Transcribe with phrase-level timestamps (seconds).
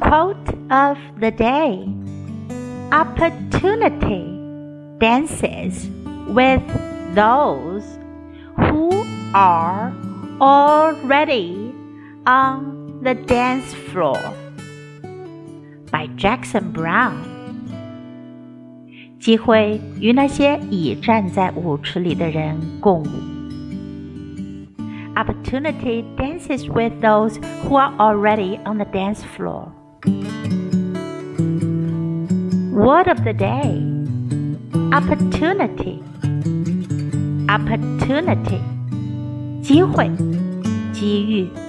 [0.00, 1.88] Quote of the day
[2.92, 4.26] Opportunity
[4.98, 5.88] dances
[6.28, 6.62] with
[7.14, 7.84] those
[8.56, 8.90] who
[9.34, 9.92] are
[10.40, 11.72] already
[12.26, 14.20] on the dance floor
[15.90, 17.40] by Jackson Brown.
[19.20, 23.33] 机会与那些已站在舞池里的人共舞。
[25.16, 29.72] Opportunity dances with those who are already on the dance floor.
[32.72, 33.90] Word of the day
[34.92, 36.02] Opportunity.
[37.48, 38.60] Opportunity.
[39.62, 40.10] 机会，
[40.92, 41.63] 机遇。